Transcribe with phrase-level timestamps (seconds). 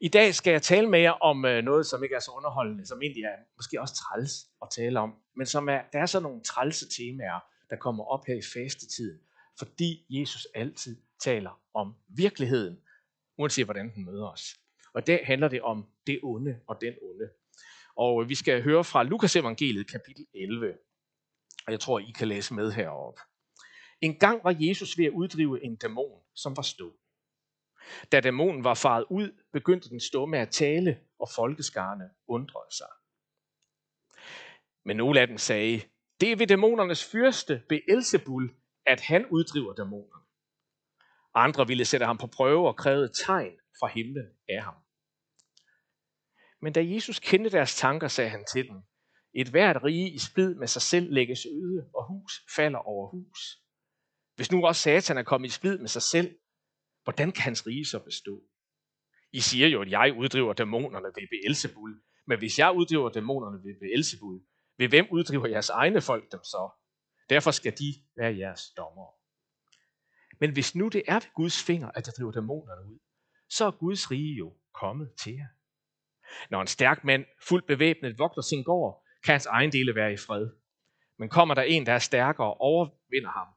[0.00, 2.86] I dag skal jeg tale med jer om øh, noget, som ikke er så underholdende,
[2.86, 4.32] som egentlig er måske også træls
[4.62, 7.40] at tale om, men som er, der er så nogle trælse temaer,
[7.70, 9.20] der kommer op her i fastetiden,
[9.58, 12.78] fordi Jesus altid taler om virkeligheden,
[13.38, 14.56] uanset hvordan den møder os.
[14.94, 17.28] Og der handler det om det onde og den onde.
[17.96, 20.74] Og øh, vi skal høre fra Lukas evangeliet kapitel 11.
[21.66, 23.20] Og jeg tror, I kan læse med heroppe.
[24.00, 26.92] En gang var Jesus ved at uddrive en dæmon, som var stå.
[28.12, 32.88] Da dæmonen var faret ud, begyndte den stumme at tale, og folkeskarne undrede sig.
[34.84, 35.80] Men nogle af dem sagde,
[36.20, 38.54] det er ved dæmonernes fyrste, Beelzebul,
[38.86, 40.24] at han uddriver dæmonerne.
[41.34, 44.74] Andre ville sætte ham på prøve og krævede tegn fra himlen af ham.
[46.62, 48.82] Men da Jesus kendte deres tanker, sagde han til dem,
[49.34, 53.58] et hvert rige i splid med sig selv lægges øde, og hus falder over hus.
[54.36, 56.38] Hvis nu også Satan er kommet i splid med sig selv,
[57.08, 58.42] hvordan kan hans rige så bestå?
[59.32, 63.74] I siger jo, at jeg uddriver dæmonerne ved Beelzebul, men hvis jeg uddriver dæmonerne ved
[63.80, 64.40] Beelzebul,
[64.78, 66.70] ved hvem uddriver jeres egne folk dem så?
[67.30, 69.06] Derfor skal de være jeres dommer.
[70.40, 72.98] Men hvis nu det er ved Guds finger, at der driver dæmonerne ud,
[73.48, 75.48] så er Guds rige jo kommet til jer.
[76.50, 80.50] Når en stærk mand, fuldt bevæbnet, vogter sin gård, kan hans ejendele være i fred.
[81.18, 83.48] Men kommer der en, der er stærkere og overvinder ham,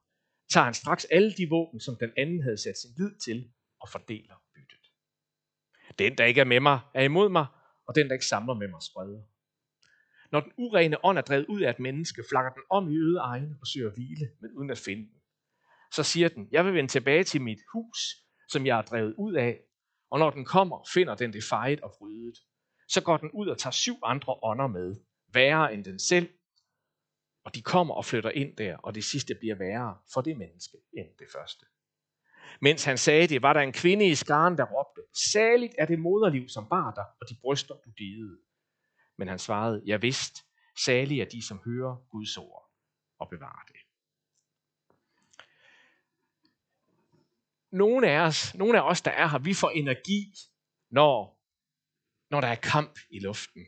[0.51, 3.89] tager han straks alle de våben, som den anden havde sat sin lid til, og
[3.89, 4.83] fordeler byttet.
[5.99, 7.45] Den, der ikke er med mig, er imod mig,
[7.87, 9.21] og den, der ikke samler med mig, spreder.
[10.31, 13.17] Når den urene ånd er drevet ud af et menneske, flakker den om i øde
[13.17, 15.21] egne og søger hvile, men uden at finde den.
[15.93, 17.97] Så siger den, jeg vil vende tilbage til mit hus,
[18.49, 19.59] som jeg er drevet ud af,
[20.11, 22.37] og når den kommer, finder den det fejet og frydet.
[22.87, 24.95] Så går den ud og tager syv andre ånder med,
[25.33, 26.29] værre end den selv,
[27.43, 30.77] og de kommer og flytter ind der, og det sidste bliver værre for det menneske
[30.97, 31.65] end det første.
[32.61, 35.01] Mens han sagde det, var der en kvinde i skaren, der råbte,
[35.33, 38.37] Saligt er det moderliv, som bar dig, og de bryster, du didede.
[39.17, 40.43] Men han svarede, jeg vidste,
[40.85, 42.71] salig er de, som hører Guds ord
[43.19, 43.75] og bevarer det.
[47.71, 50.33] Nogle af os, nogle af os, der er her, vi får energi,
[50.89, 51.41] når,
[52.29, 53.67] når der er kamp i luften.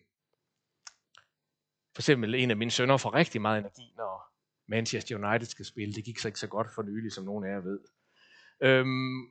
[1.95, 4.33] For eksempel en af mine sønner får rigtig meget energi, når
[4.67, 5.93] Manchester United skal spille.
[5.93, 7.79] Det gik så ikke så godt for nylig, som nogen af jer ved.
[8.61, 9.21] Øhm,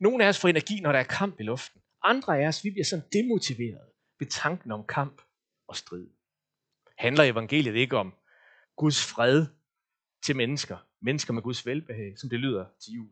[0.00, 1.80] nogle af os får energi, når der er kamp i luften.
[2.02, 3.88] Andre af os, vi bliver sådan demotiveret
[4.18, 5.22] ved tanken om kamp
[5.68, 6.06] og strid.
[6.98, 8.14] Handler evangeliet ikke om
[8.76, 9.46] Guds fred
[10.24, 13.10] til mennesker, mennesker med Guds velbehag, som det lyder til jul?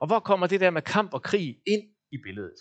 [0.00, 1.82] Og hvor kommer det der med kamp og krig ind
[2.12, 2.56] i billedet?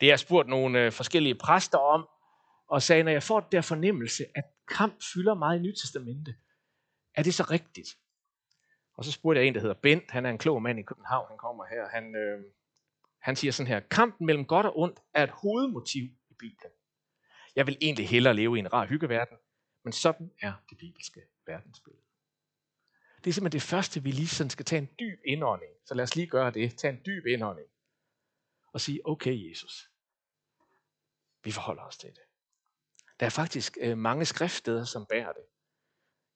[0.00, 2.08] Det har jeg spurgt nogle øh, forskellige præster om,
[2.68, 6.34] og sagde, når jeg får den der fornemmelse, at kamp fylder meget i Nyt Testamente,
[7.14, 7.88] er det så rigtigt?
[8.94, 11.26] Og så spurgte jeg en, der hedder Bent, han er en klog mand i København,
[11.28, 12.44] han kommer her, han, øh,
[13.18, 16.72] han siger sådan her, kampen mellem godt og ondt er et hovedmotiv i Bibelen.
[17.56, 19.36] Jeg vil egentlig hellere leve i en rar hyggeverden,
[19.84, 22.04] men sådan er det bibelske verdensbillede.
[23.24, 25.72] Det er simpelthen det første, vi lige sådan skal tage en dyb indånding.
[25.86, 26.78] Så lad os lige gøre det.
[26.78, 27.68] Tag en dyb indånding.
[28.72, 29.90] Og sige, okay Jesus,
[31.44, 32.27] vi forholder os til det.
[33.20, 35.42] Der er faktisk øh, mange skriftsteder, som bærer det.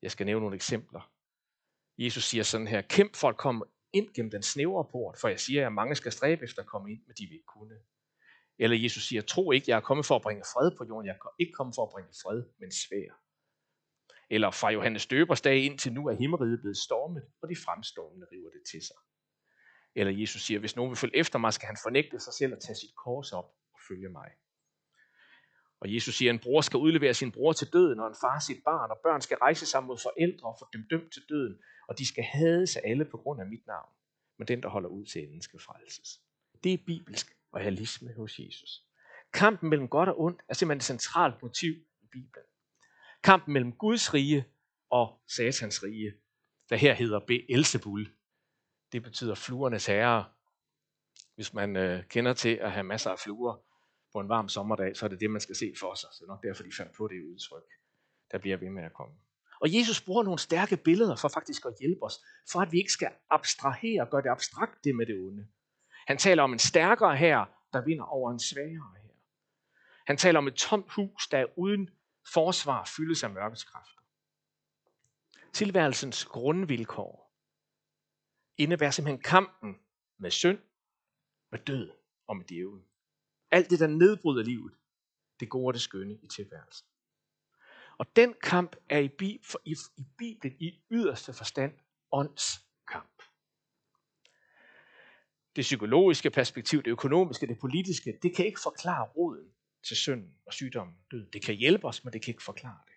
[0.03, 1.13] Jeg skal nævne nogle eksempler.
[1.99, 5.41] Jesus siger sådan her, kæmp for at komme ind gennem den snævre port, for jeg
[5.41, 7.77] siger, at mange skal stræbe efter at komme ind, men de vil ikke kunne.
[8.59, 11.13] Eller Jesus siger, tro ikke, jeg er kommet for at bringe fred på jorden, jeg
[11.13, 13.09] er ikke kommet for at bringe fred, men svær.
[14.31, 18.27] Eller fra Johannes Døbers dag ind til nu er himmeriget blevet stormet, og de fremstormende
[18.33, 18.97] river det til sig.
[19.95, 22.61] Eller Jesus siger, hvis nogen vil følge efter mig, skal han fornægte sig selv og
[22.63, 24.31] tage sit kors op og følge mig.
[25.83, 28.39] Og Jesus siger, at en bror skal udlevere sin bror til døden, og en far
[28.39, 31.59] sit barn, og børn skal rejse sig mod forældre og få dem dømt til døden,
[31.89, 33.93] og de skal hades af alle på grund af mit navn.
[34.39, 36.21] Men den, der holder ud til enden, skal frelses.
[36.65, 38.83] Det er bibelsk realisme hos Jesus.
[39.33, 41.73] Kampen mellem godt og ondt er simpelthen et centralt motiv
[42.03, 42.47] i Bibelen.
[43.23, 44.45] Kampen mellem Guds rige
[44.91, 46.13] og Satans rige,
[46.71, 48.13] der her hedder Beelzebul.
[48.93, 50.25] Det betyder fluernes herre.
[51.35, 53.72] Hvis man øh, kender til at have masser af fluer,
[54.13, 56.09] på en varm sommerdag, så er det det, man skal se for sig.
[56.13, 57.69] Så det er nok derfor, de fandt på det udtryk.
[58.31, 59.15] Der bliver ved med at komme.
[59.61, 62.93] Og Jesus bruger nogle stærke billeder for faktisk at hjælpe os, for at vi ikke
[62.93, 65.47] skal abstrahere og gøre det abstrakt det med det onde.
[66.07, 69.13] Han taler om en stærkere her, der vinder over en svagere her.
[70.07, 71.91] Han taler om et tomt hus, der er uden
[72.33, 74.03] forsvar fyldes af mørkets kræfter.
[75.53, 77.35] Tilværelsens grundvilkår
[78.57, 79.77] indebærer simpelthen kampen
[80.19, 80.59] med synd,
[81.51, 81.91] med død
[82.27, 82.85] og med djævlen.
[83.53, 84.75] Alt det, der nedbryder livet,
[85.41, 86.87] det gode og det skønne i tilværelsen.
[87.99, 89.11] Og den kamp er i,
[89.65, 91.73] i, i Bibelen i yderste forstand
[92.13, 93.23] åndskamp.
[95.57, 99.49] det psykologiske perspektiv, det økonomiske, det politiske, det kan ikke forklare roden
[99.83, 101.27] til synden og sygdommen død.
[101.27, 102.95] Det kan hjælpe os, men det kan ikke forklare det.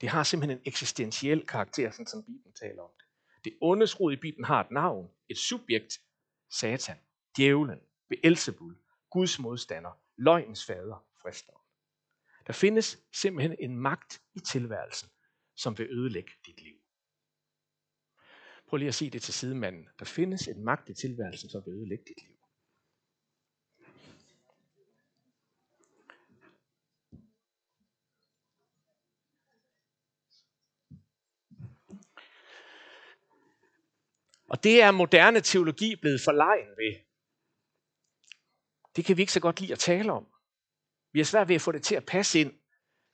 [0.00, 3.06] Det har simpelthen en eksistentiel karakter, sådan som Bibelen taler om det.
[3.44, 6.00] Det ondes rod i Bibelen har et navn, et subjekt,
[6.50, 6.96] Satan,
[7.36, 7.78] djævlen,
[8.08, 8.76] Beelzebul,
[9.10, 11.60] Guds modstander, løgnens fader, fristeren.
[12.46, 15.10] Der findes simpelthen en magt i tilværelsen,
[15.56, 16.76] som vil ødelægge dit liv.
[18.66, 19.88] Prøv lige at sige det til sidemanden.
[19.98, 22.36] Der findes en magt i tilværelsen, som vil ødelægge dit liv.
[34.48, 37.09] Og det er moderne teologi blevet forlegen ved.
[38.96, 40.26] Det kan vi ikke så godt lide at tale om.
[41.12, 42.52] Vi har svært ved at få det til at passe ind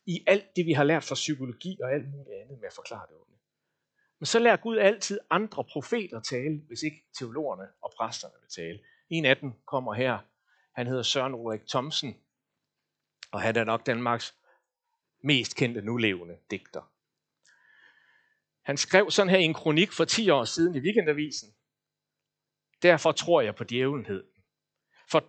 [0.06, 3.06] i alt det, vi har lært fra psykologi og alt muligt andet med at forklare
[3.08, 3.16] det.
[4.18, 8.80] Men så lærer Gud altid andre profeter tale, hvis ikke teologerne og præsterne vil tale.
[9.10, 10.18] En af dem kommer her.
[10.74, 12.16] Han hedder Søren Ulrik Thomsen,
[13.32, 14.34] og han er nok Danmarks
[15.22, 16.92] mest kendte nulevende digter.
[18.62, 21.54] Han skrev sådan her i en kronik for 10 år siden i Weekendavisen.
[22.82, 24.24] Derfor tror jeg på djævelhed.
[25.10, 25.24] For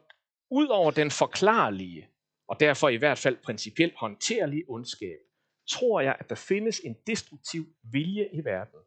[0.49, 2.09] ud over den forklarlige,
[2.47, 5.17] og derfor i hvert fald principielt håndterlige ondskab,
[5.69, 8.79] tror jeg, at der findes en destruktiv vilje i verden.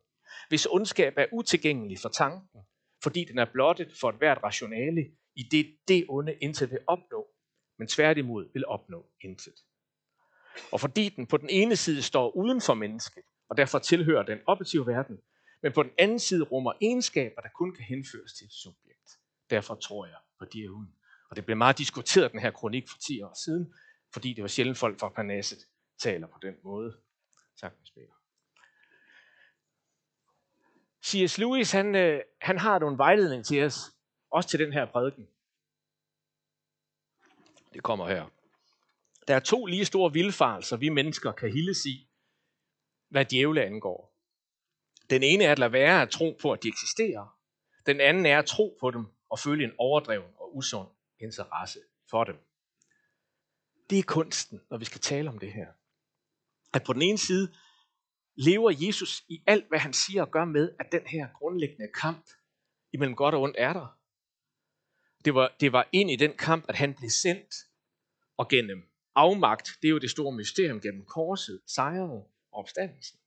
[0.49, 2.61] Hvis ondskab er utilgængelig for tanken,
[3.03, 7.27] fordi den er blottet for et hvert rationale, i det det onde intet vil opnå,
[7.79, 9.55] men tværtimod vil opnå intet.
[10.73, 14.39] Og fordi den på den ene side står uden for mennesket, og derfor tilhører den
[14.47, 15.19] objektive verden,
[15.63, 19.11] men på den anden side rummer egenskaber, der kun kan henføres til et subjekt.
[19.51, 20.95] Derfor tror jeg på djævlen.
[21.31, 23.75] Og det blev meget diskuteret, den her kronik for 10 år siden,
[24.13, 25.59] fordi det var sjældent folk fra Parnasset
[25.99, 26.97] taler på den måde.
[27.61, 28.13] Tak, Peter.
[31.05, 31.39] C.S.
[31.39, 33.79] Lewis, han, øh, han har nogle vejledning til os,
[34.31, 35.29] også til den her prædiken.
[37.75, 38.29] Det kommer her.
[39.29, 42.09] Der er to lige store vilfarelser, vi mennesker kan hildes i,
[43.09, 44.17] hvad djævle angår.
[45.11, 47.39] Den ene er at lade være at tro på, at de eksisterer.
[47.87, 50.89] Den anden er at tro på dem og føle en overdreven og usund
[51.21, 51.81] interesse
[52.11, 52.37] for dem.
[53.91, 55.67] Det er kunsten, når vi skal tale om det her.
[56.73, 57.55] At på den ene side
[58.35, 62.27] lever Jesus i alt, hvad han siger og gør med, at den her grundlæggende kamp
[62.93, 63.99] imellem godt og ondt er der.
[65.25, 67.55] Det var, det var ind i den kamp, at han blev sendt,
[68.37, 73.19] og gennem afmagt, det er jo det store mysterium, gennem korset, sejrede og opstandelsen.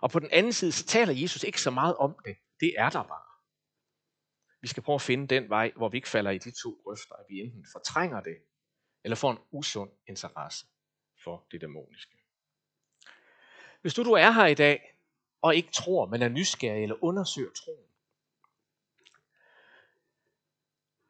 [0.00, 2.36] Og på den anden side, så taler Jesus ikke så meget om det.
[2.60, 3.25] Det er der bare.
[4.60, 7.14] Vi skal prøve at finde den vej, hvor vi ikke falder i de to grøfter,
[7.14, 8.36] at vi enten fortrænger det,
[9.04, 10.66] eller får en usund interesse
[11.24, 12.16] for det dæmoniske.
[13.80, 14.98] Hvis du, du er her i dag,
[15.42, 17.86] og ikke tror, men er nysgerrig eller undersøger troen,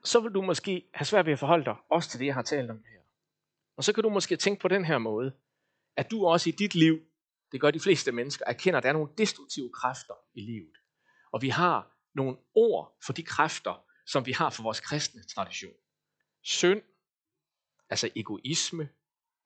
[0.05, 2.43] så vil du måske have svært ved at forholde dig også til det, jeg har
[2.43, 3.01] talt om her.
[3.77, 5.33] Og så kan du måske tænke på den her måde,
[5.97, 7.01] at du også i dit liv,
[7.53, 10.77] det gør de fleste mennesker, erkender, at der er nogle destruktive kræfter i livet.
[11.31, 15.75] Og vi har nogle ord for de kræfter, som vi har for vores kristne tradition.
[16.43, 16.83] Synd,
[17.91, 18.89] altså egoisme,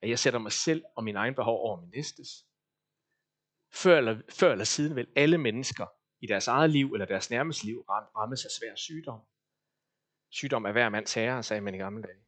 [0.03, 2.47] at jeg sætter mig selv og min egen behov over min næstes.
[3.73, 5.87] Før eller, før eller siden vil alle mennesker
[6.21, 9.21] i deres eget liv eller deres nærmeste liv rammes af svær sygdom.
[10.31, 12.25] Sygdom er hver mands herre, sagde man i gamle dage.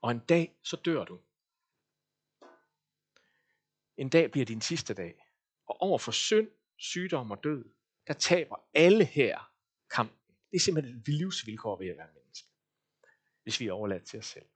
[0.00, 1.20] Og en dag, så dør du.
[3.96, 5.14] En dag bliver din sidste dag.
[5.66, 7.64] Og over for synd, sygdom og død,
[8.06, 9.55] der taber alle her
[9.90, 10.18] kampen.
[10.50, 12.48] Det er simpelthen et livsvilkår ved at være menneske,
[13.42, 14.46] hvis vi er overladt til os selv.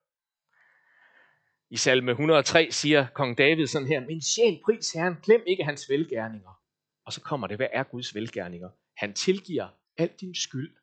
[1.71, 5.89] I salme 103 siger kong David sådan her, Min sjæl pris Herren, glem ikke hans
[5.89, 6.63] velgærninger.
[7.05, 8.71] Og så kommer det, hvad er Guds velgærninger?
[8.97, 10.77] Han tilgiver al din skyld.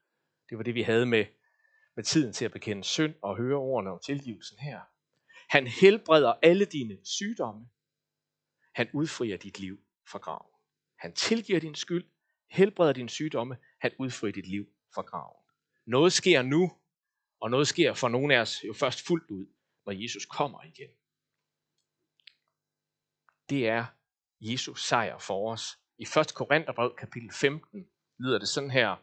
[0.49, 1.25] Det var det, vi havde med,
[1.95, 4.79] med tiden til at bekende synd og høre ordene om tilgivelsen her.
[5.49, 7.67] Han helbreder alle dine sygdomme.
[8.73, 10.51] Han udfrier dit liv fra graven.
[10.95, 12.05] Han tilgiver din skyld,
[12.49, 15.43] helbreder din sygdomme, han udfrier dit liv fra graven.
[15.85, 16.71] Noget sker nu,
[17.39, 19.45] og noget sker for nogle af os jo først fuldt ud,
[19.85, 20.89] når Jesus kommer igen.
[23.49, 23.85] Det er
[24.41, 25.79] Jesus sejr for os.
[25.97, 26.33] I 1.
[26.35, 27.87] Korintherbrev kapitel 15
[28.19, 28.95] lyder det sådan her.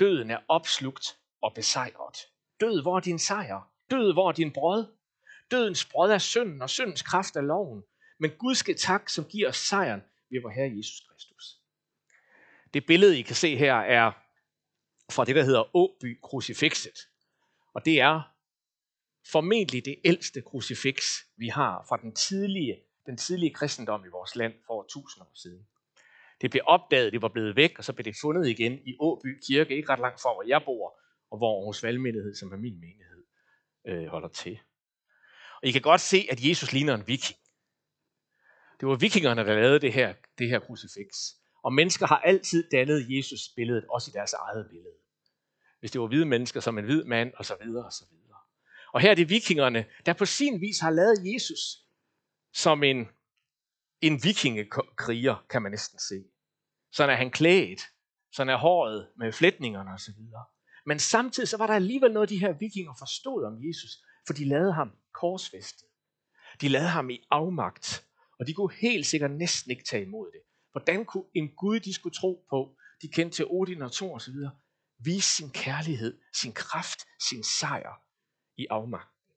[0.00, 2.18] Døden er opslugt og besejret.
[2.60, 3.72] Død, hvor er din sejr?
[3.90, 4.86] Død, hvor er din brød?
[5.50, 7.82] Dødens brød er synden, og syndens kraft er loven.
[8.18, 11.44] Men Gud skal tak, som giver os sejren ved vor Herre Jesus Kristus.
[12.74, 14.12] Det billede, I kan se her, er
[15.12, 16.98] fra det, der hedder Åby Crucifixet.
[17.74, 18.22] Og det er
[19.32, 21.02] formentlig det ældste crucifix,
[21.36, 25.66] vi har fra den tidlige, den tidlige kristendom i vores land for tusind år siden.
[26.40, 29.40] Det blev opdaget, det var blevet væk, og så blev det fundet igen i Åby
[29.46, 32.80] Kirke, ikke ret langt fra, hvor jeg bor, og hvor Aarhus Valgmenighed, som er min
[32.80, 33.24] menighed,
[33.86, 34.58] øh, holder til.
[35.62, 37.38] Og I kan godt se, at Jesus ligner en viking.
[38.80, 41.08] Det var vikingerne, der lavede det her, det her crucifix.
[41.62, 44.94] Og mennesker har altid dannet Jesus billedet, også i deres eget billede.
[45.80, 48.38] Hvis det var hvide mennesker, som en hvid mand, og så videre, og så videre.
[48.92, 51.60] Og her er det vikingerne, der på sin vis har lavet Jesus
[52.52, 53.08] som en,
[54.00, 56.24] en vikingekriger, kan man næsten se.
[56.92, 57.80] Sådan er han klædt,
[58.32, 60.44] sådan er håret med flætningerne og så videre.
[60.86, 63.90] Men samtidig så var der alligevel noget, de her vikinger forstod om Jesus,
[64.26, 65.88] for de lavede ham korsfæstet.
[66.60, 68.06] De lavede ham i afmagt,
[68.38, 70.40] og de kunne helt sikkert næsten ikke tage imod det.
[70.72, 74.34] Hvordan kunne en Gud, de skulle tro på, de kendte til Odin og Thor osv.,
[74.98, 78.02] vise sin kærlighed, sin kraft, sin sejr
[78.56, 79.34] i afmagten.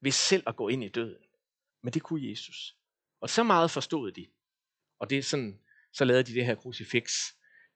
[0.00, 1.24] Ved selv at gå ind i døden.
[1.82, 2.76] Men det kunne Jesus.
[3.20, 4.26] Og så meget forstod de.
[4.98, 5.60] Og det er sådan,
[5.92, 7.12] så lavede de det her krucifix.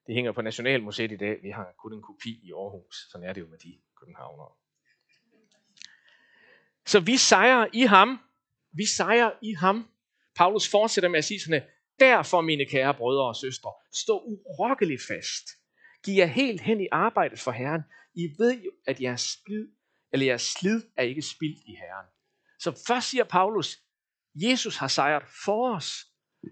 [0.07, 1.43] Det hænger på Nationalmuseet i dag.
[1.43, 3.07] Vi har kun en kopi i Aarhus.
[3.11, 4.51] Sådan er det jo med de københavnere.
[6.85, 8.19] Så vi sejrer i ham.
[8.71, 9.89] Vi sejrer i ham.
[10.35, 11.63] Paulus fortsætter med at sige sådan
[11.99, 15.45] Derfor, mine kære brødre og søstre, stå urokkeligt fast.
[16.03, 17.81] Giv jer helt hen i arbejdet for Herren.
[18.15, 19.67] I ved jo, at jeres slid,
[20.13, 22.07] eller jeres slid er ikke spildt i Herren.
[22.59, 23.77] Så først siger Paulus,
[24.35, 26.05] Jesus har sejret for os.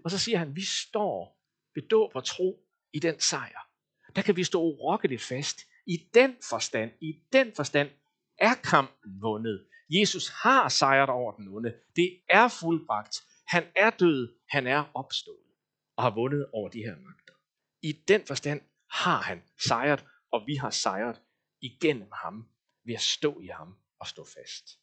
[0.04, 1.40] Og så siger han, vi står
[1.74, 2.60] ved dåb og tro
[2.92, 3.68] i den sejr.
[4.16, 5.60] Der kan vi stå urokkeligt fast.
[5.86, 7.90] I den forstand, i den forstand
[8.38, 9.66] er kampen vundet.
[9.90, 11.74] Jesus har sejret over den onde.
[11.96, 13.16] Det er fuldbragt.
[13.48, 14.34] Han er død.
[14.48, 15.48] Han er opstået
[15.96, 17.34] og har vundet over de her magter.
[17.82, 21.22] I den forstand har han sejret, og vi har sejret
[21.60, 22.48] igennem ham
[22.84, 24.78] ved at stå i ham og stå fast.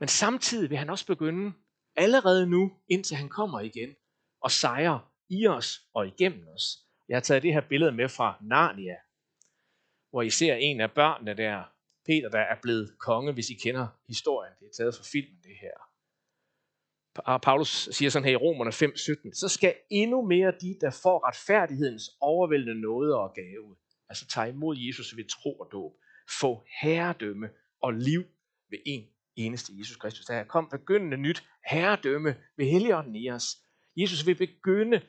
[0.00, 1.52] Men samtidig vil han også begynde
[1.96, 3.96] allerede nu, indtil han kommer igen,
[4.40, 6.78] og sejre i os og igennem os.
[7.08, 8.96] Jeg har taget det her billede med fra Narnia,
[10.10, 11.64] hvor I ser en af børnene der,
[12.06, 14.52] Peter, der er blevet konge, hvis I kender historien.
[14.60, 15.89] Det er taget fra filmen, det her.
[17.42, 22.10] Paulus siger sådan her i Romerne 5:17, så skal endnu mere de, der får retfærdighedens
[22.20, 23.76] overvældende nåde og gave,
[24.08, 25.92] altså tage imod Jesus ved tro og dåb,
[26.40, 27.48] få herredømme
[27.82, 28.22] og liv
[28.70, 29.04] ved en
[29.36, 30.26] eneste Jesus Kristus.
[30.26, 33.44] Der er kom begyndende nyt herredømme ved Helligånden i os.
[33.96, 35.02] Jesus vil begynde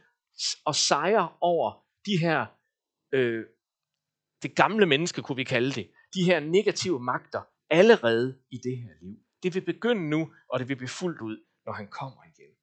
[0.68, 2.46] at sejre over de her,
[3.12, 3.46] øh,
[4.44, 8.94] det gamle menneske kunne vi kalde det, de her negative magter allerede i det her
[9.02, 9.18] liv.
[9.44, 12.56] Det vil begynde nu, og det vil blive fuldt ud, når han kommer igen.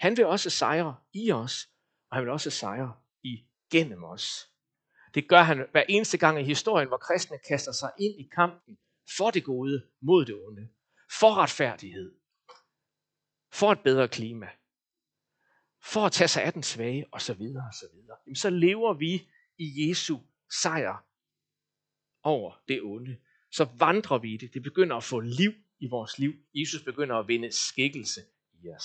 [0.00, 1.68] Han vil også sejre i os,
[2.10, 4.50] og han vil også sejre igennem os.
[5.14, 8.78] Det gør han hver eneste gang i historien, hvor kristne kaster sig ind i kampen
[9.16, 10.68] for det gode mod det onde,
[11.18, 12.14] for retfærdighed,
[13.52, 14.48] for et bedre klima,
[15.82, 18.16] for at tage sig af den svage, og så videre, og så videre.
[18.26, 20.18] Jamen, så lever vi i Jesu
[20.62, 21.06] sejr
[22.22, 23.16] over det onde.
[23.50, 24.54] Så vandrer vi i det.
[24.54, 26.32] Det begynder at få liv i vores liv.
[26.54, 28.20] Jesus begynder at vinde skikkelse
[28.64, 28.76] i.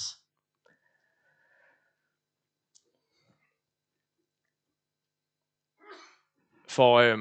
[6.68, 7.20] For, øh,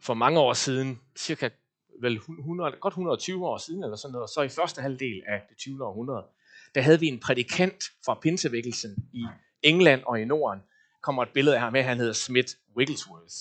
[0.00, 1.48] for mange år siden, cirka
[2.00, 5.56] vel 100, godt 120 år siden, eller sådan noget, så i første halvdel af det
[5.56, 5.84] 20.
[5.84, 6.26] århundrede,
[6.74, 9.26] der havde vi en prædikant fra pinsevækkelsen i
[9.62, 10.60] England og i Norden,
[11.02, 13.34] kommer et billede af ham med, han hedder Smith Wigglesworth.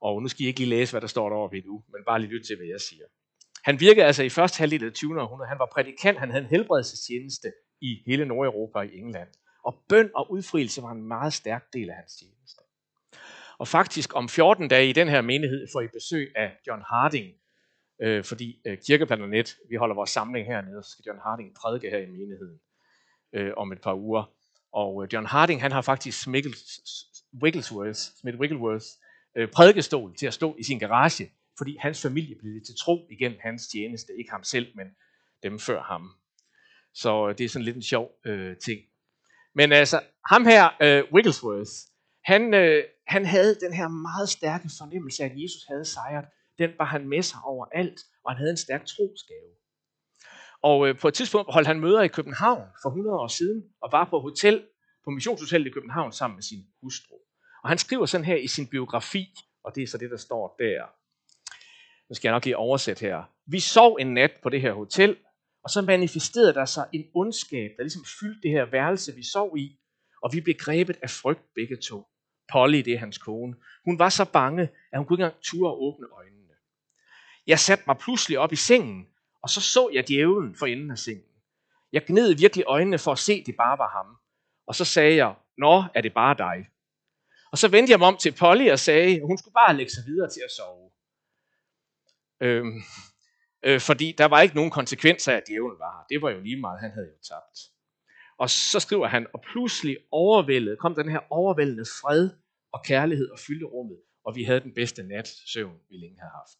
[0.00, 2.30] Og nu skal I ikke lige læse, hvad der står deroppe nu, men bare lige
[2.30, 3.04] lytte til, hvad jeg siger.
[3.68, 5.22] Han virkede altså i første halvdel af 20.
[5.22, 5.48] århundrede.
[5.48, 9.28] Han var prædikant, han havde en helbredelsestjeneste i hele Nordeuropa og i England.
[9.64, 12.62] Og bøn og udfrielse var en meget stærk del af hans tjeneste.
[13.58, 17.34] Og faktisk om 14 dage i den her menighed får I besøg af John Harding,
[18.02, 21.98] øh, fordi øh, Kirkeplanet, vi holder vores samling hernede, så skal John Harding prædike her
[21.98, 22.60] i menigheden
[23.32, 24.32] øh, om et par uger.
[24.72, 26.28] Og øh, John Harding, han har faktisk
[27.42, 28.86] Wigglesworth, Smith Wigglesworth
[29.36, 33.34] øh, prædikestol til at stå i sin garage, fordi hans familie blev til tro igen
[33.40, 34.86] hans tjeneste, ikke ham selv, men
[35.42, 36.10] dem før ham.
[36.94, 38.80] Så øh, det er sådan lidt en sjov øh, ting.
[39.54, 41.70] Men altså, ham her, øh, Wigglesworth,
[42.24, 46.24] han, øh, han havde den her meget stærke fornemmelse af, at Jesus havde sejret.
[46.58, 49.50] Den var han med sig over alt, og han havde en stærk trosgave.
[50.62, 53.88] Og øh, på et tidspunkt holdt han møder i København for 100 år siden, og
[53.92, 54.66] var på hotel,
[55.04, 57.16] på missionshotellet i København sammen med sin hustru.
[57.62, 59.34] Og han skriver sådan her i sin biografi,
[59.64, 60.97] og det er så det, der står der.
[62.08, 63.22] Nu skal jeg nok lige oversætte her.
[63.46, 65.16] Vi sov en nat på det her hotel,
[65.64, 69.58] og så manifesterede der sig en ondskab, der ligesom fyldte det her værelse, vi sov
[69.58, 69.78] i,
[70.22, 72.06] og vi blev grebet af frygt begge to.
[72.52, 73.54] Polly, det er hans kone.
[73.84, 76.54] Hun var så bange, at hun kunne ikke engang turde at åbne øjnene.
[77.46, 79.06] Jeg satte mig pludselig op i sengen,
[79.42, 81.24] og så så jeg djævlen for enden af sengen.
[81.92, 84.16] Jeg gned virkelig øjnene for at se, at det bare var ham.
[84.66, 86.66] Og så sagde jeg, Nå, er det bare dig?
[87.52, 89.92] Og så vendte jeg mig om til Polly og sagde, at hun skulle bare lægge
[89.92, 90.87] sig videre til at sove.
[92.40, 92.82] Øhm,
[93.62, 96.04] øh, fordi der var ikke nogen konsekvenser af, at djævlen var her.
[96.08, 97.58] Det var jo lige meget, han havde jo tabt.
[98.38, 102.30] Og så skriver han, og pludselig overvældet, kom den her overvældende fred
[102.72, 106.32] og kærlighed og fyldte rummet, og vi havde den bedste nat søvn, vi længe havde
[106.40, 106.58] haft.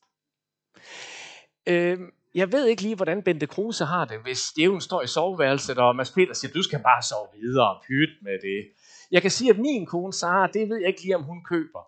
[1.67, 5.79] Øhm, jeg ved ikke lige, hvordan Bente Kruse har det, hvis djævlen står i soveværelset,
[5.79, 8.73] og Mads Peter siger, du skal bare sove videre og pytte med det.
[9.11, 11.83] Jeg kan sige, at min kone Sara, det ved jeg ikke lige, om hun køber.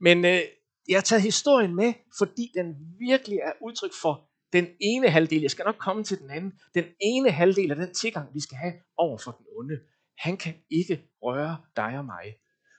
[0.00, 0.40] Men øh,
[0.88, 5.40] jeg har taget historien med, fordi den virkelig er udtryk for den ene halvdel.
[5.40, 6.60] Jeg skal nok komme til den anden.
[6.74, 9.80] Den ene halvdel af den tilgang, vi skal have over for den onde.
[10.18, 12.36] Han kan ikke røre dig og mig.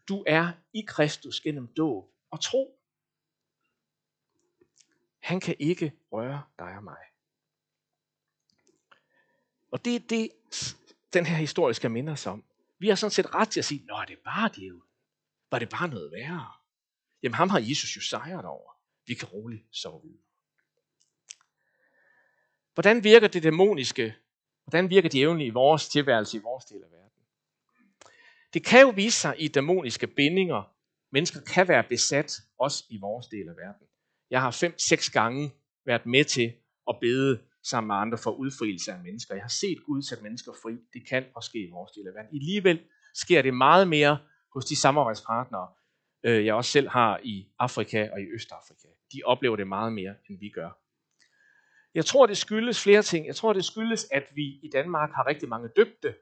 [0.09, 2.79] Du er i Kristus gennem dåb og tro.
[5.19, 6.97] Han kan ikke røre dig og mig.
[9.71, 10.29] Og det er det,
[11.13, 12.43] den her historie skal minde os om.
[12.79, 14.81] Vi har sådan set ret til at sige, Nå, er det bare djævel?
[15.51, 16.51] Var det bare noget værre?
[17.23, 18.71] Jamen ham har Jesus jo sejret over.
[19.07, 20.23] Vi kan roligt sove videre.
[22.73, 24.15] Hvordan virker det dæmoniske?
[24.65, 27.21] Hvordan virker djævlen i vores tilværelse i vores del af verden?
[28.53, 30.73] Det kan jo vise sig i dæmoniske bindinger.
[31.11, 33.87] Mennesker kan være besat også i vores del af verden.
[34.29, 35.51] Jeg har fem-seks gange
[35.85, 36.53] været med til
[36.89, 39.35] at bede sammen med andre for udfrielse af mennesker.
[39.35, 40.73] Jeg har set Gud sætte mennesker fri.
[40.93, 42.35] Det kan også ske i vores del af verden.
[42.35, 42.79] Alligevel
[43.13, 44.17] sker det meget mere
[44.53, 45.67] hos de samarbejdspartnere,
[46.23, 48.87] øh, jeg også selv har i Afrika og i Østafrika.
[49.13, 50.79] De oplever det meget mere, end vi gør.
[51.93, 53.27] Jeg tror, det skyldes flere ting.
[53.27, 56.15] Jeg tror, det skyldes, at vi i Danmark har rigtig mange døbte,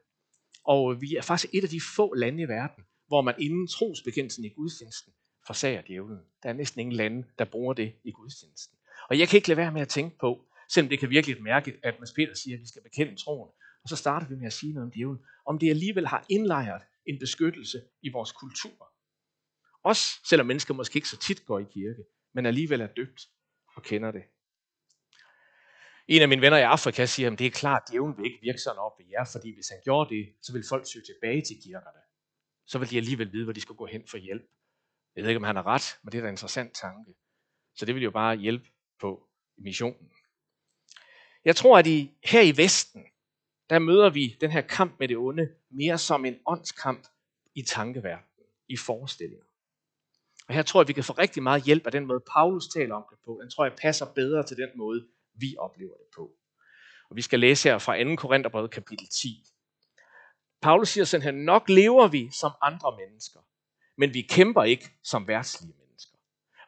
[0.64, 4.44] og vi er faktisk et af de få lande i verden, hvor man inden trosbekendelsen
[4.44, 5.12] i gudstjenesten
[5.46, 6.20] forsager djævlen.
[6.42, 8.78] Der er næsten ingen lande, der bruger det i gudstjenesten.
[9.10, 11.78] Og jeg kan ikke lade være med at tænke på, selvom det kan virkelig mærke,
[11.82, 13.50] at Mads Peter siger, at vi skal bekende troen,
[13.82, 16.82] og så starter vi med at sige noget om djævlen, om det alligevel har indlejret
[17.06, 18.91] en beskyttelse i vores kultur.
[19.82, 23.28] Også selvom mennesker måske ikke så tit går i kirke, men alligevel er døbt
[23.76, 24.22] og kender det.
[26.08, 28.38] En af mine venner i Afrika siger, at det er klart, at djævlen vil ikke
[28.42, 31.42] virke sådan op ved jer, fordi hvis han gjorde det, så vil folk søge tilbage
[31.42, 32.00] til kirkerne.
[32.66, 34.50] Så vil de alligevel vide, hvor de skal gå hen for hjælp.
[35.16, 37.14] Jeg ved ikke, om han har ret, men det er da en interessant tanke.
[37.74, 38.68] Så det vil jo bare hjælpe
[39.00, 39.28] på
[39.58, 40.12] missionen.
[41.44, 43.06] Jeg tror, at i, her i Vesten,
[43.70, 47.06] der møder vi den her kamp med det onde mere som en åndskamp
[47.54, 49.44] i tankeverdenen, i forestillinger.
[50.52, 52.68] Og her tror jeg, at vi kan få rigtig meget hjælp af den måde, Paulus
[52.68, 53.38] taler om det på.
[53.42, 56.30] Den tror jeg passer bedre til den måde, vi oplever det på.
[57.10, 58.16] Og vi skal læse her fra 2.
[58.16, 59.44] Korintherbrev kapitel 10.
[60.62, 63.40] Paulus siger sådan her, nok lever vi som andre mennesker,
[63.98, 66.16] men vi kæmper ikke som værtslige mennesker.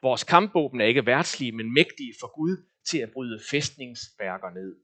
[0.02, 2.56] Vores kampvåben er ikke værtslige, men mægtige for Gud
[2.90, 4.76] til at bryde fæstningsværker ned.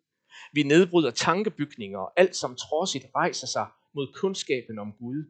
[0.52, 5.24] Vi nedbryder tankebygninger og alt, som trodsigt rejser sig mod kundskaben om Gud.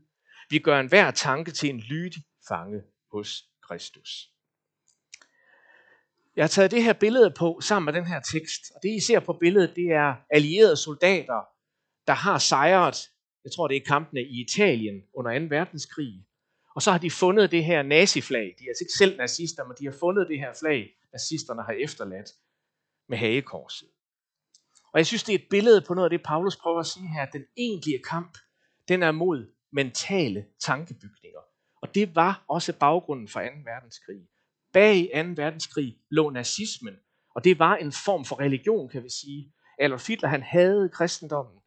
[0.49, 4.31] Vi gør enhver tanke til en lydig fange hos Kristus.
[6.37, 9.01] Jeg har taget det her billede på sammen med den her tekst, og det I
[9.01, 11.41] ser på billedet, det er allierede soldater,
[12.07, 13.11] der har sejret,
[13.45, 15.45] jeg tror det er kampene i Italien under 2.
[15.45, 16.27] verdenskrig.
[16.75, 18.55] Og så har de fundet det her naziflag.
[18.59, 21.73] De er altså ikke selv nazister, men de har fundet det her flag, nazisterne har
[21.73, 22.31] efterladt
[23.09, 23.89] med hagekorset.
[24.93, 27.09] Og jeg synes, det er et billede på noget af det, Paulus prøver at sige
[27.09, 27.27] her.
[27.27, 28.39] Den egentlige kamp,
[28.89, 31.50] den er mod mentale tankebygninger.
[31.81, 33.47] Og det var også baggrunden for 2.
[33.65, 34.29] verdenskrig.
[34.73, 35.43] Bag 2.
[35.43, 36.97] verdenskrig lå nazismen,
[37.35, 39.53] og det var en form for religion, kan vi sige.
[39.81, 41.61] Adolf Hitler, han havde kristendommen.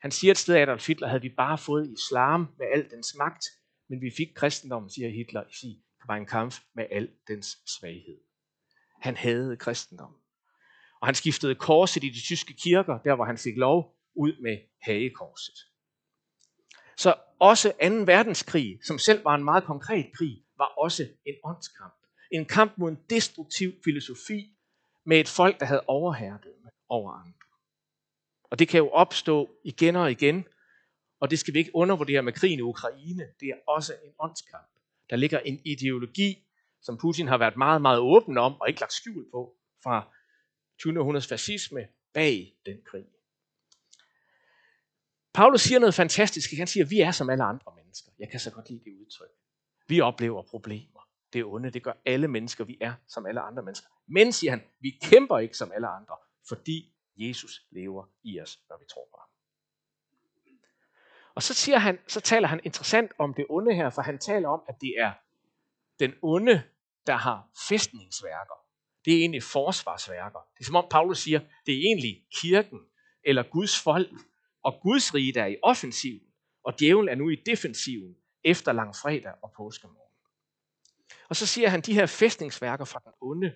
[0.00, 3.14] Han siger et sted, at Adolf Hitler havde vi bare fået islam med al dens
[3.18, 3.44] magt,
[3.88, 8.20] men vi fik kristendommen, siger Hitler, i sig, var en kamp med al dens svaghed.
[9.00, 10.20] Han havde kristendommen.
[11.00, 14.58] Og han skiftede korset i de tyske kirker, der hvor han fik lov, ud med
[14.82, 15.69] hagekorset.
[17.00, 17.94] Så også 2.
[18.06, 21.94] verdenskrig, som selv var en meget konkret krig, var også en åndskamp.
[22.32, 24.56] En kamp mod en destruktiv filosofi
[25.06, 27.46] med et folk, der havde overherredømme over andre.
[28.50, 30.44] Og det kan jo opstå igen og igen,
[31.20, 33.24] og det skal vi ikke undervurdere med krigen i Ukraine.
[33.40, 34.70] Det er også en åndskamp.
[35.10, 36.46] Der ligger en ideologi,
[36.82, 40.08] som Putin har været meget, meget åben om og ikke lagt skjul på fra
[40.78, 40.98] 20.
[41.00, 43.06] århundredes fascisme bag den krig.
[45.32, 46.50] Paulus siger noget fantastisk.
[46.58, 48.10] Han siger, at vi er som alle andre mennesker.
[48.18, 49.28] Jeg kan så godt lide det udtryk.
[49.88, 51.08] Vi oplever problemer.
[51.32, 51.70] Det er onde.
[51.70, 52.64] Det gør alle mennesker.
[52.64, 53.88] Vi er som alle andre mennesker.
[54.06, 56.16] Men, siger han, vi kæmper ikke som alle andre,
[56.48, 59.26] fordi Jesus lever i os, når vi tror på ham.
[61.34, 64.48] Og så, siger han, så taler han interessant om det onde her, for han taler
[64.48, 65.12] om, at det er
[65.98, 66.62] den onde,
[67.06, 68.54] der har fæstningsværker.
[69.04, 70.38] Det er egentlig forsvarsværker.
[70.54, 72.80] Det er som om Paulus siger, det er egentlig kirken
[73.24, 74.08] eller Guds folk,
[74.62, 76.26] og Guds rige der er i offensiven,
[76.64, 80.10] og djævlen er nu i defensiven efter langfredag og påskemorgen.
[81.28, 83.52] Og så siger han, de her fæstningsværker fra den onde,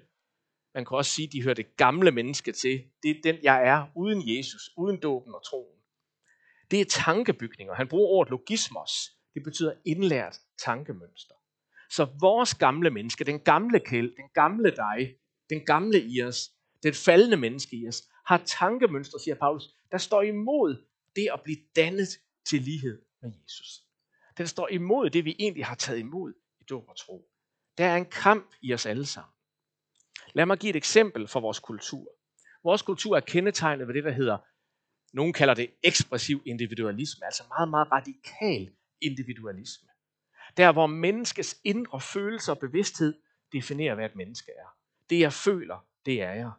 [0.75, 2.85] man kan også sige, de hører det gamle menneske til.
[3.03, 5.79] Det er den, jeg er, uden Jesus, uden dåben og troen.
[6.71, 7.75] Det er tankebygninger.
[7.75, 8.90] Han bruger ordet logismos.
[9.35, 11.35] Det betyder indlært tankemønster.
[11.90, 15.17] Så vores gamle menneske, den gamle kæld, den gamle dig,
[15.51, 16.51] den gamle i os,
[16.83, 21.59] den faldende menneske i os, har tankemønstre, siger Paulus, der står imod det at blive
[21.77, 22.09] dannet
[22.44, 23.83] til lighed med Jesus.
[24.38, 27.29] Den står imod det, vi egentlig har taget imod i dåb og tro.
[27.79, 29.33] Der er en kamp i os alle sammen.
[30.33, 32.09] Lad mig give et eksempel for vores kultur.
[32.64, 34.38] Vores kultur er kendetegnet ved det, der hedder,
[35.12, 39.88] nogen kalder det ekspressiv individualisme, altså meget, meget radikal individualisme.
[40.57, 43.14] Der hvor menneskets indre følelser og bevidsthed
[43.53, 44.77] definerer, hvad et menneske er.
[45.11, 46.50] Det jeg føler, det er jeg.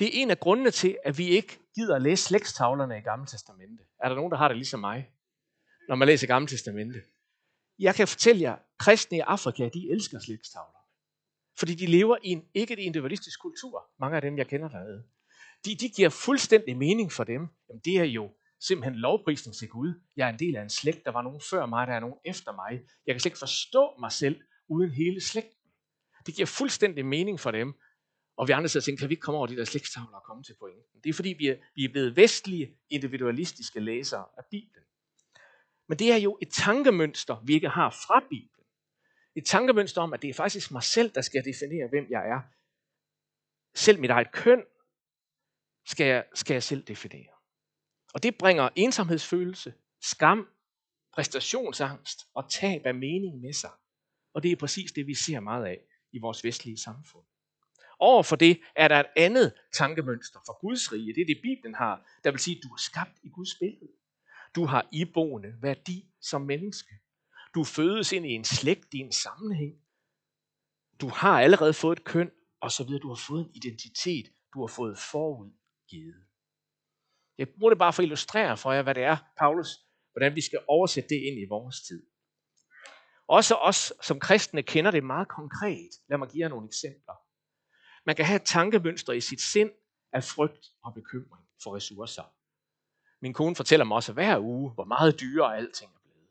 [0.00, 3.26] Det er en af grundene til, at vi ikke gider at læse slægtstavlerne i Gamle
[3.26, 3.84] Testamente.
[4.02, 5.10] Er der nogen, der har det ligesom mig,
[5.88, 7.02] når man læser Gamle Testamente?
[7.78, 10.80] Jeg kan fortælle jer, kristne i Afrika, de elsker slægtstavler.
[11.58, 13.90] Fordi de lever i en ikke individualistisk kultur.
[14.00, 15.04] Mange af dem, jeg kender dernede.
[15.64, 17.48] De, de giver fuldstændig mening for dem.
[17.68, 20.00] Jamen, det er jo simpelthen lovprisning til Gud.
[20.16, 22.18] Jeg er en del af en slægt, der var nogen før mig, der er nogen
[22.24, 22.80] efter mig.
[23.06, 25.56] Jeg kan slet ikke forstå mig selv uden hele slægten.
[26.26, 27.74] Det giver fuldstændig mening for dem.
[28.40, 30.22] Og vi andre sidder og tænker, kan vi ikke komme over de der slikstavler og
[30.22, 31.00] komme til pointen?
[31.04, 34.84] Det er fordi, vi er, vi er blevet vestlige, individualistiske læsere af Bibelen.
[35.88, 38.66] Men det er jo et tankemønster, vi ikke har fra Bibelen.
[39.34, 42.40] Et tankemønster om, at det er faktisk mig selv, der skal definere, hvem jeg er.
[43.74, 44.64] Selv mit eget køn
[45.86, 47.34] skal jeg, skal jeg selv definere.
[48.14, 50.48] Og det bringer ensomhedsfølelse, skam,
[51.12, 53.72] præstationsangst og tab af mening med sig.
[54.34, 55.80] Og det er præcis det, vi ser meget af
[56.12, 57.29] i vores vestlige samfund.
[58.00, 61.14] Overfor det er der et andet tankemønster for Guds rige.
[61.14, 62.06] Det er det, Bibelen har.
[62.24, 63.92] Der vil sige, at du er skabt i Guds billede.
[64.54, 66.94] Du har iboende værdi som menneske.
[67.54, 69.74] Du fødes ind i en slægt, i en sammenhæng.
[71.00, 73.00] Du har allerede fået et køn, og så videre.
[73.00, 74.26] Du har fået en identitet.
[74.54, 76.24] Du har fået forudgivet.
[77.38, 79.68] Jeg bruger det bare for at illustrere for jer, hvad det er, Paulus,
[80.12, 82.06] hvordan vi skal oversætte det ind i vores tid.
[83.28, 85.90] Også os som kristne kender det meget konkret.
[86.08, 87.14] Lad mig give jer nogle eksempler.
[88.06, 89.70] Man kan have et tankemønster i sit sind
[90.12, 92.22] af frygt og bekymring for ressourcer.
[93.20, 96.28] Min kone fortæller mig også hver uge, hvor meget dyrere alting er blevet.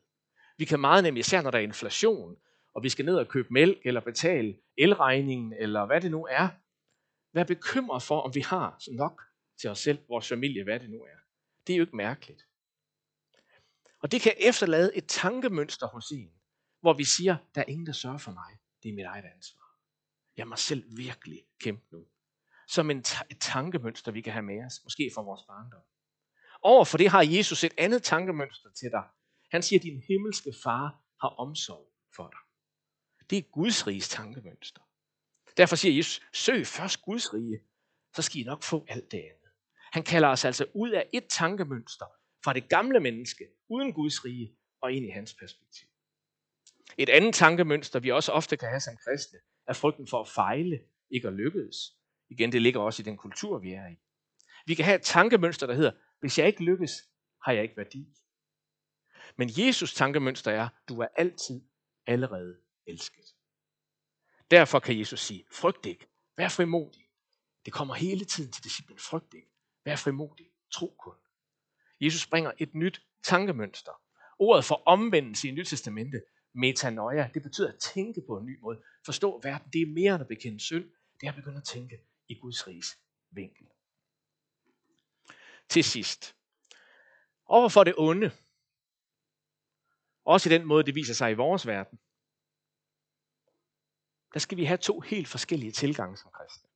[0.56, 2.36] Vi kan meget nemlig, især når der er inflation,
[2.74, 6.48] og vi skal ned og købe mælk, eller betale elregningen, eller hvad det nu er,
[7.32, 9.22] være bekymret for, om vi har nok
[9.60, 11.18] til os selv, vores familie, hvad det nu er.
[11.66, 12.46] Det er jo ikke mærkeligt.
[14.02, 16.32] Og det kan efterlade et tankemønster hos en,
[16.80, 18.58] hvor vi siger, der er ingen, der sørger for mig.
[18.82, 19.59] Det er mit eget ansvar.
[20.40, 22.06] Jeg må selv virkelig kæmpe nu.
[22.68, 22.98] Som en
[23.30, 25.82] et tankemønster, vi kan have med os, måske fra vores barndom.
[26.62, 29.04] Overfor det har Jesus et andet tankemønster til dig.
[29.50, 32.40] Han siger, at din himmelske far har omsorg for dig.
[33.30, 34.82] Det er Guds riges tankemønster.
[35.56, 37.60] Derfor siger Jesus, søg først Guds rige,
[38.16, 39.50] så skal I nok få alt det andet.
[39.92, 42.06] Han kalder os altså ud af et tankemønster
[42.44, 45.88] fra det gamle menneske, uden Guds rige, og ind i hans perspektiv.
[46.98, 50.80] Et andet tankemønster, vi også ofte kan have som kristne, af frygten for at fejle,
[51.10, 51.76] ikke at lykkes.
[52.28, 53.96] Igen, det ligger også i den kultur, vi er i.
[54.66, 56.92] Vi kan have et tankemønster, der hedder, hvis jeg ikke lykkes,
[57.44, 58.08] har jeg ikke værdi.
[59.36, 61.62] Men Jesus tankemønster er, du er altid
[62.06, 63.34] allerede elsket.
[64.50, 67.08] Derfor kan Jesus sige, frygt ikke, vær frimodig.
[67.64, 69.50] Det kommer hele tiden til disciplen, frygt ikke,
[69.84, 71.14] vær frimodig, tro kun.
[72.00, 73.92] Jesus bringer et nyt tankemønster.
[74.38, 76.22] Ordet for omvendelse i Nyt Testamente,
[76.54, 78.82] metanoia, det betyder at tænke på en ny måde.
[79.06, 80.84] Forstå verden, det er mere end at bekende synd,
[81.20, 82.98] det er at begynde at tænke i Guds riges
[83.30, 83.66] vinkel.
[85.68, 86.36] Til sidst,
[87.46, 88.30] overfor det onde,
[90.24, 91.98] også i den måde, det viser sig i vores verden,
[94.34, 96.68] der skal vi have to helt forskellige tilgange som kristne.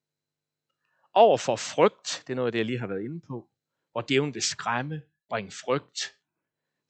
[1.13, 3.51] Over for frygt, det er noget af det, jeg lige har været inde på,
[3.93, 6.17] hvor djævlen vil skræmme, bringe frygt,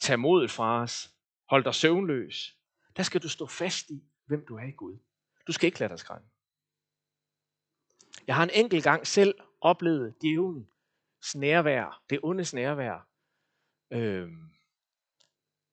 [0.00, 1.14] tage modet fra os,
[1.48, 2.58] holde dig søvnløs,
[2.96, 4.98] der skal du stå fast i, hvem du er i Gud.
[5.46, 6.28] Du skal ikke lade dig skræmme.
[8.26, 10.68] Jeg har en enkelt gang selv oplevet djævlen
[11.34, 13.08] nærvær, det onde nærvær,
[13.90, 14.28] øh,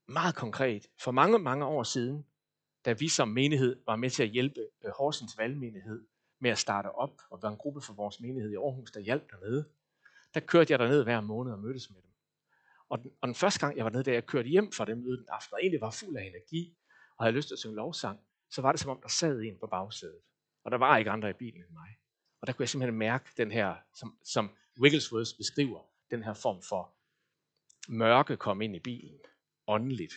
[0.08, 2.26] meget konkret, for mange, mange år siden,
[2.86, 6.08] da vi som menighed var med til at hjælpe øh, Horsens Valgmenighed
[6.40, 9.32] med at starte op, og var en gruppe for vores menighed i Aarhus, der hjalp
[9.32, 9.70] dernede,
[10.34, 12.12] der kørte jeg derned hver måned og mødtes med dem.
[12.90, 14.98] Og den, og den første gang, jeg var nede der, jeg kørte hjem fra det
[14.98, 16.78] møde den aften, og egentlig var fuld af energi,
[17.22, 19.58] og havde lyst til at synge lovsang, så var det som om, der sad en
[19.60, 20.22] på bagsædet.
[20.64, 21.98] Og der var ikke andre i bilen end mig.
[22.42, 25.82] Og der kunne jeg simpelthen mærke den her, som, som Wigglesworth beskriver,
[26.12, 26.94] den her form for
[27.90, 29.20] mørke kom ind i bilen,
[29.68, 30.14] åndeligt.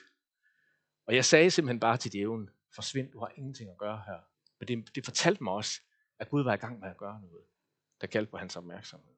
[1.06, 4.18] Og jeg sagde simpelthen bare til djævlen, forsvind, du har ingenting at gøre her.
[4.58, 5.80] Men det, det fortalte mig også,
[6.18, 7.44] at Gud var i gang med at gøre noget,
[8.00, 9.14] der kaldte på hans opmærksomhed.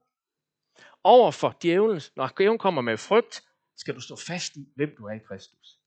[1.05, 5.05] Over for djævlen, når djævlen kommer med frygt, skal du stå fast i, hvem du
[5.05, 5.81] er i Kristus.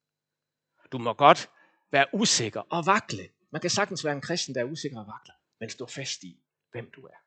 [0.91, 1.49] Du må godt
[1.91, 3.29] være usikker og vakle.
[3.51, 6.39] Man kan sagtens være en kristen, der er usikker og vakler, men stå fast i,
[6.71, 7.17] hvem du er.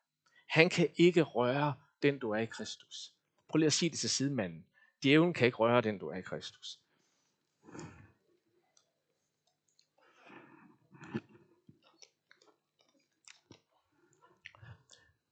[0.48, 3.12] Han kan ikke røre den, du er i Kristus.
[3.48, 4.66] Prøv lige at sige det til sidemanden.
[5.02, 6.78] Djævlen kan ikke røre den, du er i Kristus.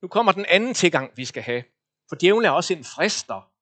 [0.03, 1.65] Nu kommer den anden tilgang, vi skal have.
[2.09, 3.53] For djævlen er også en frister.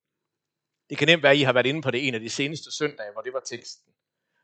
[0.90, 2.72] Det kan nemt være, at I har været inde på det en af de seneste
[2.72, 3.92] søndage, hvor det var teksten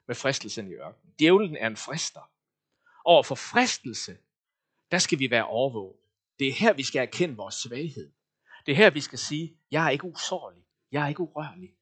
[0.06, 1.14] med fristelsen i ørkenen.
[1.18, 2.30] Djævlen er en frister.
[3.04, 4.18] Over for fristelse,
[4.90, 5.96] der skal vi være overvåget.
[6.38, 8.12] Det er her, vi skal erkende vores svaghed.
[8.66, 10.64] Det er her, vi skal sige, jeg er ikke usårlig.
[10.92, 11.74] Jeg er ikke urørlig.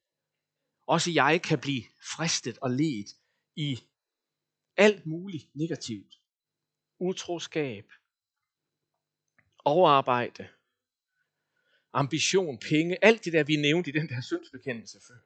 [0.87, 1.83] Også jeg kan blive
[2.15, 3.07] fristet og ledt
[3.55, 3.79] i
[4.77, 6.19] alt muligt negativt.
[6.99, 7.91] Utroskab,
[9.65, 10.47] overarbejde,
[11.93, 15.19] ambition, penge, alt det der, vi nævnte i den der syndsbekendelse før.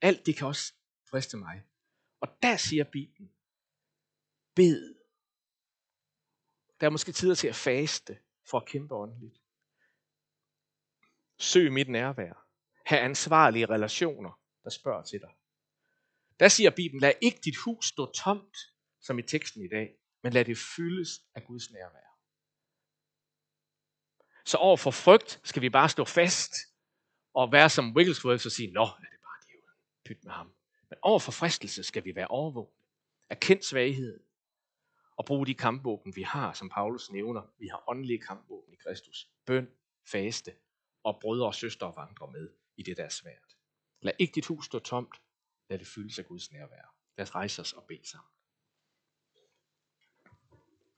[0.00, 0.72] Alt det kan også
[1.10, 1.62] friste mig.
[2.20, 3.32] Og der siger Bibelen,
[4.54, 4.94] bed.
[6.80, 8.18] Der er måske tid til at faste
[8.50, 9.40] for at kæmpe åndeligt.
[11.38, 12.46] Søg mit nærvær.
[12.86, 15.34] Ha' ansvarlige relationer, der spørger til dig.
[16.40, 18.56] Der siger Bibelen, lad ikke dit hus stå tomt,
[19.00, 22.08] som i teksten i dag, men lad det fyldes af Guds nærvær.
[24.44, 26.52] Så over for frygt skal vi bare stå fast
[27.34, 30.57] og være som Wigglesworth og sige, nå, er det bare djævlen, pyt med ham.
[30.90, 32.72] Men over for fristelse skal vi være overvågne,
[33.28, 34.20] erkende svaghed
[35.16, 37.42] og bruge de kampvåben, vi har, som Paulus nævner.
[37.58, 39.30] Vi har åndelige kampvåben i Kristus.
[39.46, 39.70] Bøn,
[40.06, 40.54] faste
[41.02, 43.56] og brødre og søstre og vandre med i det, der er svært.
[44.00, 45.22] Lad ikke dit hus stå tomt.
[45.70, 46.94] Lad det fyldes af Guds nærvær.
[47.16, 48.37] Lad os rejse os og bede sammen.